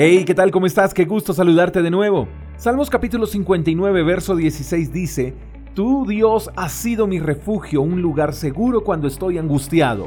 [0.00, 0.52] Hey, ¿qué tal?
[0.52, 0.94] ¿Cómo estás?
[0.94, 2.28] Qué gusto saludarte de nuevo.
[2.56, 5.34] Salmos capítulo 59, verso 16 dice,
[5.74, 10.06] Tú, Dios, has sido mi refugio, un lugar seguro cuando estoy angustiado.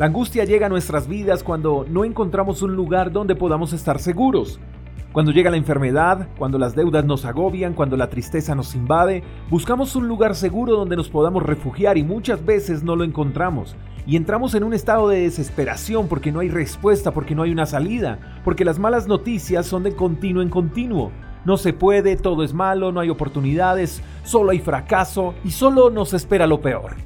[0.00, 4.58] La angustia llega a nuestras vidas cuando no encontramos un lugar donde podamos estar seguros.
[5.12, 9.94] Cuando llega la enfermedad, cuando las deudas nos agobian, cuando la tristeza nos invade, buscamos
[9.94, 13.76] un lugar seguro donde nos podamos refugiar y muchas veces no lo encontramos.
[14.10, 17.64] Y entramos en un estado de desesperación porque no hay respuesta, porque no hay una
[17.64, 21.12] salida, porque las malas noticias son de continuo en continuo.
[21.44, 26.12] No se puede, todo es malo, no hay oportunidades, solo hay fracaso y solo nos
[26.12, 26.96] espera lo peor.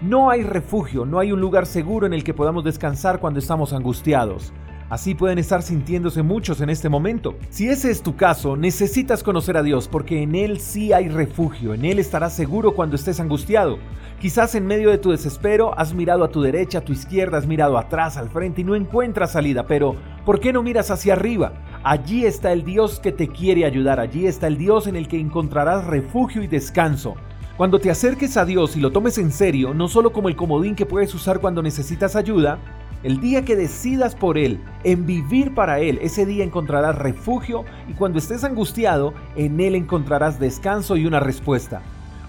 [0.00, 3.72] No hay refugio, no hay un lugar seguro en el que podamos descansar cuando estamos
[3.72, 4.52] angustiados.
[4.94, 7.34] Así pueden estar sintiéndose muchos en este momento.
[7.50, 11.74] Si ese es tu caso, necesitas conocer a Dios porque en Él sí hay refugio,
[11.74, 13.80] en Él estarás seguro cuando estés angustiado.
[14.20, 17.46] Quizás en medio de tu desespero has mirado a tu derecha, a tu izquierda, has
[17.48, 21.54] mirado atrás, al frente y no encuentras salida, pero ¿por qué no miras hacia arriba?
[21.82, 25.18] Allí está el Dios que te quiere ayudar, allí está el Dios en el que
[25.18, 27.16] encontrarás refugio y descanso.
[27.56, 30.76] Cuando te acerques a Dios y lo tomes en serio, no solo como el comodín
[30.76, 32.58] que puedes usar cuando necesitas ayuda,
[33.02, 37.92] el día que decidas por Él, en vivir para Él, ese día encontrarás refugio y
[37.92, 41.82] cuando estés angustiado, en Él encontrarás descanso y una respuesta.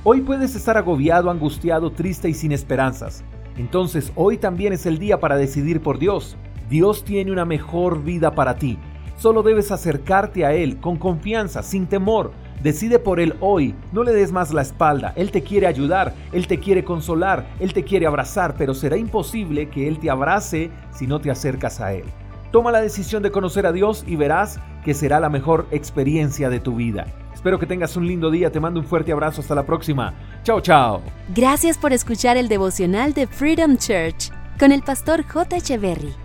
[0.03, 3.23] Hoy puedes estar agobiado, angustiado, triste y sin esperanzas.
[3.57, 6.37] Entonces hoy también es el día para decidir por Dios.
[6.69, 8.77] Dios tiene una mejor vida para ti.
[9.17, 12.33] Solo debes acercarte a Él con confianza, sin temor,
[12.65, 16.47] Decide por Él hoy, no le des más la espalda, Él te quiere ayudar, Él
[16.47, 21.05] te quiere consolar, Él te quiere abrazar, pero será imposible que Él te abrace si
[21.05, 22.05] no te acercas a Él.
[22.51, 26.59] Toma la decisión de conocer a Dios y verás que será la mejor experiencia de
[26.59, 27.05] tu vida.
[27.35, 30.15] Espero que tengas un lindo día, te mando un fuerte abrazo, hasta la próxima.
[30.41, 31.03] Chao, chao.
[31.35, 35.57] Gracias por escuchar el devocional de Freedom Church con el pastor J.
[35.57, 36.24] Echeverry.